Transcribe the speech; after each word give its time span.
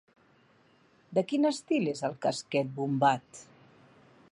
De 1.17 1.23
quin 1.31 1.45
estil 1.51 1.91
és 1.93 2.03
el 2.11 2.17
casquet 2.27 2.73
bombat? 2.79 3.45